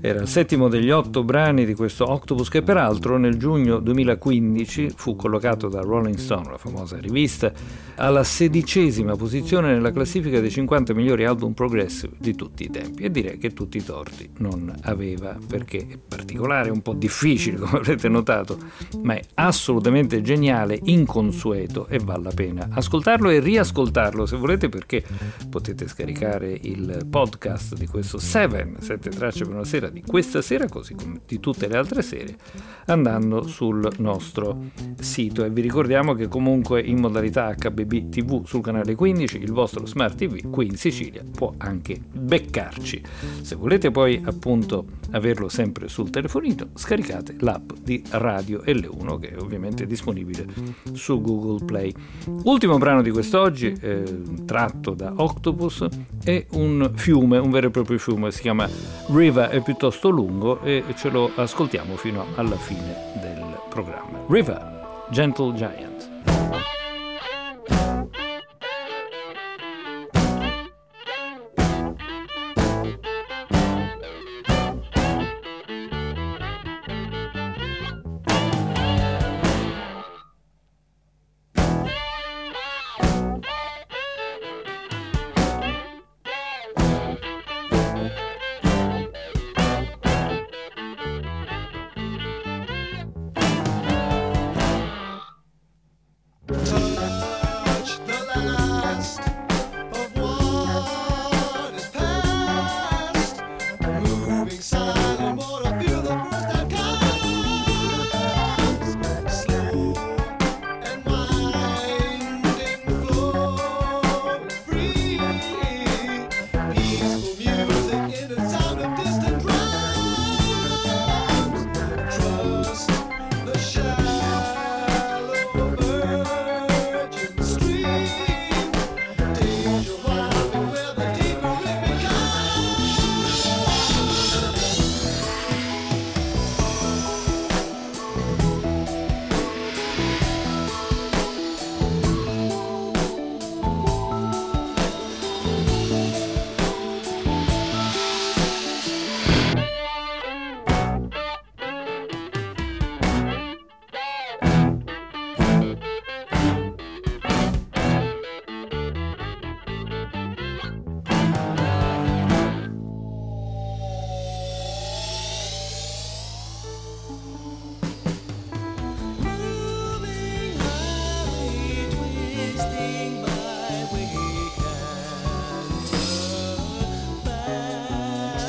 era 0.00 0.20
il 0.20 0.28
settimo 0.28 0.68
degli 0.68 0.90
otto 0.90 1.24
brani 1.24 1.64
di 1.64 1.74
questo 1.74 2.08
Octopus 2.08 2.48
che 2.48 2.62
peraltro 2.62 3.18
nel 3.18 3.36
giugno 3.36 3.80
2015 3.80 4.92
fu 4.94 5.16
collocato 5.16 5.68
da 5.68 5.80
Rolling 5.80 6.16
Stone, 6.16 6.50
la 6.50 6.56
famosa 6.56 6.98
rivista, 6.98 7.52
alla 7.96 8.22
sedicesima 8.22 9.16
posizione 9.16 9.72
nella 9.72 9.90
classifica 9.90 10.38
dei 10.38 10.50
50 10.50 10.94
migliori 10.94 11.24
album 11.24 11.52
progressive 11.52 12.14
di 12.16 12.36
tutti 12.36 12.62
i 12.62 12.70
tempi. 12.70 13.02
E 13.02 13.10
direi 13.10 13.38
che 13.38 13.52
tutti 13.52 13.78
i 13.78 13.84
torti 13.84 14.30
non 14.38 14.72
aveva 14.82 15.36
perché 15.46 15.78
è 15.78 15.98
particolare, 15.98 16.70
un 16.70 16.80
po' 16.80 16.92
difficile 16.94 17.56
come 17.58 17.78
avrete 17.78 18.08
notato, 18.08 18.56
ma 19.02 19.14
è 19.14 19.22
assolutamente 19.34 20.22
geniale, 20.22 20.78
inconsueto 20.84 21.88
e 21.88 21.98
vale 21.98 22.22
la 22.22 22.32
pena 22.34 22.68
ascoltarlo 22.70 23.30
e 23.30 23.40
riascoltarlo 23.40 24.26
se 24.26 24.36
volete 24.36 24.68
perché 24.68 25.02
potete 25.48 25.88
scaricare 25.88 26.56
il 26.60 27.06
podcast 27.08 27.74
di 27.74 27.86
questo 27.86 28.18
7, 28.18 28.74
7 28.78 29.10
tracce 29.10 29.44
per 29.44 29.54
una 29.54 29.64
sera 29.64 29.87
puntata 29.88 29.90
di 29.90 30.02
questa 30.02 30.42
sera, 30.42 30.68
così 30.68 30.94
come 30.94 31.20
di 31.26 31.40
tutte 31.40 31.66
le 31.66 31.76
altre 31.76 32.02
serie, 32.02 32.36
andando 32.86 33.46
sul 33.46 33.90
nostro 33.98 34.70
sito. 35.00 35.44
E 35.44 35.50
vi 35.50 35.60
ricordiamo 35.60 36.14
che 36.14 36.28
comunque 36.28 36.80
in 36.80 37.00
modalità 37.00 37.54
HBB 37.54 38.08
TV 38.10 38.44
sul 38.46 38.62
canale 38.62 38.94
15 38.94 39.38
il 39.38 39.52
vostro 39.52 39.86
Smart 39.86 40.16
TV 40.16 40.50
qui 40.50 40.66
in 40.66 40.76
Sicilia 40.76 41.22
può 41.34 41.52
anche 41.58 41.98
beccarci. 42.12 43.02
Se 43.40 43.56
volete 43.56 43.90
poi 43.90 44.20
appunto 44.24 44.84
averlo 45.10 45.48
sempre 45.48 45.88
sul 45.88 46.10
telefonino, 46.10 46.68
scaricate 46.74 47.36
l'app 47.40 47.72
di 47.82 48.02
Radio 48.10 48.62
L1 48.64 49.18
che 49.18 49.30
è 49.30 49.40
ovviamente 49.40 49.86
disponibile 49.86 50.46
su 50.92 51.20
Google 51.20 51.64
Play. 51.64 51.92
Ultimo 52.44 52.78
brano 52.78 53.02
di 53.02 53.10
quest'oggi, 53.10 53.74
eh, 53.80 54.22
tratto 54.44 54.94
da 54.94 55.12
Octopus, 55.16 55.86
è 56.22 56.46
un 56.52 56.90
fiume, 56.94 57.38
un 57.38 57.50
vero 57.50 57.68
e 57.68 57.70
proprio 57.70 57.98
fiume, 57.98 58.30
si 58.30 58.42
chiama 58.42 58.68
River, 59.08 59.54
piuttosto 59.78 60.08
lungo 60.08 60.60
e 60.62 60.82
ce 60.96 61.08
lo 61.08 61.30
ascoltiamo 61.36 61.94
fino 61.94 62.26
alla 62.34 62.56
fine 62.56 63.12
del 63.22 63.60
programma. 63.68 64.18
River, 64.26 65.06
Gentle 65.08 65.54
Giant. 65.54 65.97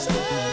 Yes. 0.10 0.48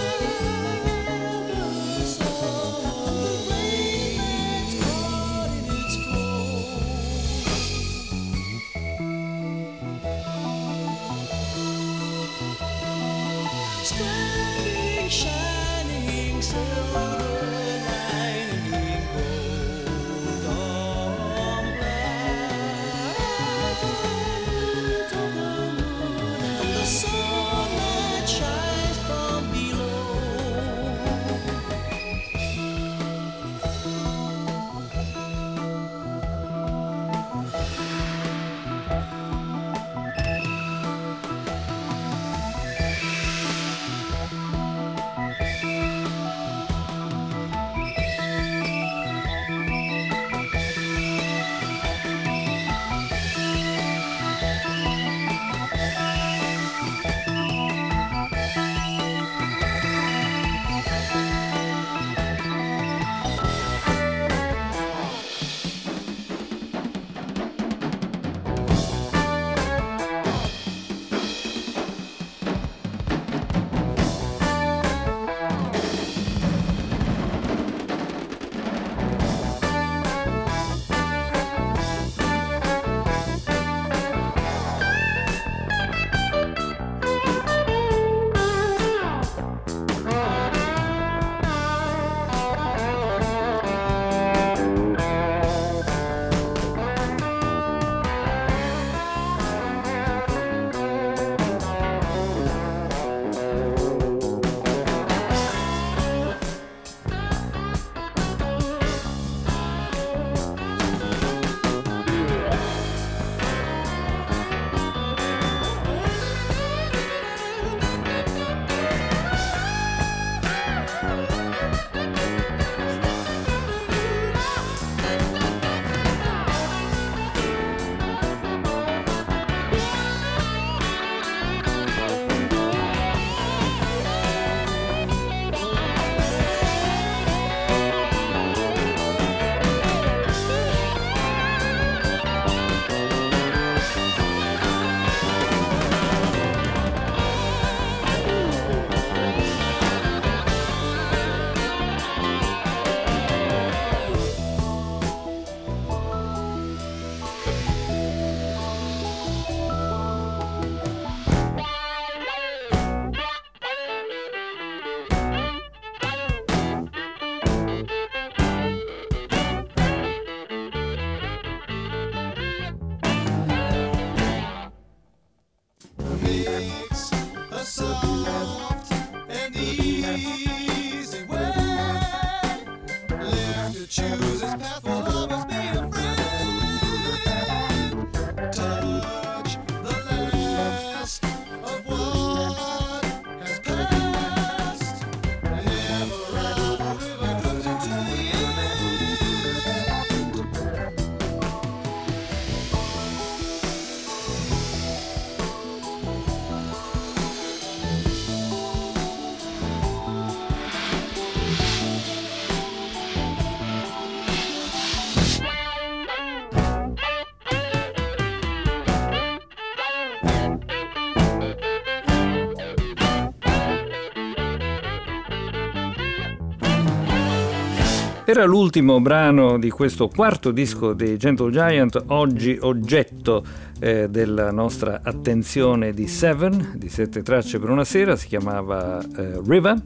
Era 228.36 228.44
l'ultimo 228.44 229.00
brano 229.00 229.58
di 229.58 229.70
questo 229.70 230.08
quarto 230.08 230.50
disco 230.50 230.92
dei 230.92 231.16
Gentle 231.16 231.50
Giant, 231.50 232.04
oggi 232.08 232.58
oggetto 232.60 233.42
eh, 233.80 234.10
della 234.10 234.50
nostra 234.50 235.00
attenzione 235.02 235.94
di 235.94 236.06
Seven, 236.06 236.74
di 236.74 236.90
sette 236.90 237.22
tracce 237.22 237.58
per 237.58 237.70
una 237.70 237.84
sera, 237.84 238.14
si 238.14 238.26
chiamava 238.26 239.00
eh, 239.00 239.40
River. 239.42 239.80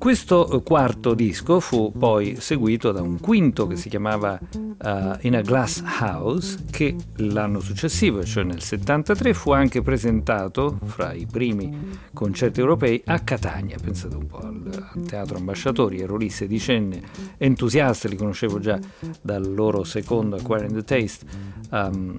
Questo 0.00 0.50
eh, 0.50 0.62
quarto 0.62 1.12
disco 1.12 1.60
fu 1.60 1.92
poi 1.92 2.36
seguito 2.40 2.90
da 2.90 3.02
un 3.02 3.20
quinto 3.20 3.66
che 3.66 3.76
si 3.76 3.90
chiamava 3.90 4.40
uh, 4.50 5.18
In 5.20 5.36
a 5.36 5.42
Glass 5.42 5.82
House, 6.00 6.56
che 6.70 6.96
l'anno 7.16 7.60
successivo, 7.60 8.24
cioè 8.24 8.42
nel 8.42 8.62
73, 8.62 9.34
fu 9.34 9.50
anche 9.50 9.82
presentato 9.82 10.78
fra 10.86 11.12
i 11.12 11.26
primi 11.30 11.98
concerti 12.14 12.60
europei 12.60 13.02
a 13.04 13.18
Catania. 13.18 13.76
Pensate 13.78 14.16
un 14.16 14.26
po' 14.26 14.38
al, 14.38 14.88
al 14.94 15.02
Teatro 15.02 15.36
Ambasciatori, 15.36 16.00
ero 16.00 16.16
lì 16.16 16.30
sedicenne, 16.30 17.02
entusiasta, 17.36 18.08
li 18.08 18.16
conoscevo 18.16 18.58
già 18.58 18.78
dal 19.20 19.52
loro 19.52 19.84
secondo 19.84 20.36
Acquiring 20.36 20.72
the 20.72 20.82
Taste, 20.82 21.26
um, 21.72 22.16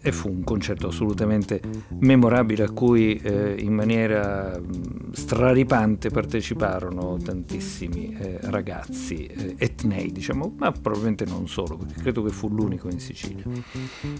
e 0.00 0.12
fu 0.12 0.30
un 0.30 0.44
concerto 0.44 0.88
assolutamente 0.88 1.60
memorabile 1.98 2.64
a 2.64 2.70
cui 2.70 3.16
eh, 3.16 3.54
in 3.58 3.74
maniera 3.74 4.58
mh, 4.58 5.12
straripante 5.12 6.08
parteciparono 6.08 7.17
tantissimi 7.18 8.16
eh, 8.18 8.38
ragazzi 8.42 9.26
eh, 9.26 9.54
etnei, 9.58 10.12
diciamo, 10.12 10.54
ma 10.56 10.72
probabilmente 10.72 11.24
non 11.24 11.48
solo, 11.48 11.76
perché 11.76 12.00
credo 12.00 12.22
che 12.22 12.30
fu 12.30 12.48
l'unico 12.48 12.88
in 12.88 12.98
Sicilia. 13.00 13.44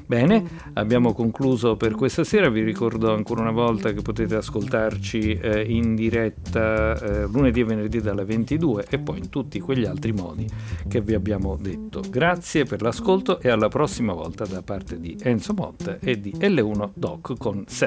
Bene, 0.06 0.44
abbiamo 0.74 1.12
concluso 1.12 1.76
per 1.76 1.94
questa 1.94 2.24
sera, 2.24 2.48
vi 2.48 2.62
ricordo 2.62 3.12
ancora 3.12 3.42
una 3.42 3.50
volta 3.50 3.92
che 3.92 4.02
potete 4.02 4.36
ascoltarci 4.36 5.32
eh, 5.32 5.62
in 5.62 5.94
diretta 5.94 6.98
eh, 6.98 7.26
lunedì 7.26 7.60
e 7.60 7.64
venerdì 7.64 8.00
dalle 8.00 8.24
22 8.24 8.86
e 8.88 8.98
poi 8.98 9.18
in 9.18 9.28
tutti 9.30 9.60
quegli 9.60 9.84
altri 9.84 10.12
modi 10.12 10.46
che 10.88 11.00
vi 11.00 11.14
abbiamo 11.14 11.56
detto. 11.56 12.02
Grazie 12.08 12.64
per 12.64 12.82
l'ascolto 12.82 13.40
e 13.40 13.48
alla 13.48 13.68
prossima 13.68 14.12
volta 14.12 14.44
da 14.44 14.62
parte 14.62 14.98
di 14.98 15.16
Enzo 15.22 15.54
Motta 15.54 15.98
e 16.00 16.20
di 16.20 16.32
L1 16.32 16.90
Doc 16.94 17.36
con 17.38 17.64
7. 17.66 17.86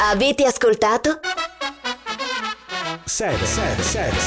Avete 0.00 0.44
ascoltato? 0.44 1.20
7 3.08 3.46
7 3.46 3.82
7 3.82 4.18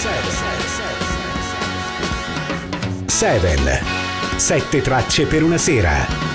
7 3.06 3.06
7 3.06 3.84
7 4.38 4.82
tracce 4.82 5.28
per 5.28 5.44
una 5.44 5.60
sera 5.60 6.31